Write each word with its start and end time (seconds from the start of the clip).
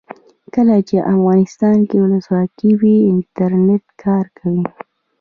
کله 0.53 0.75
چې 0.87 0.97
افغانستان 1.13 1.77
کې 1.89 1.97
ولسواکي 1.99 2.71
وي 2.81 2.95
انټرنیټ 3.11 3.85
کار 4.03 4.25
کوي. 4.37 4.63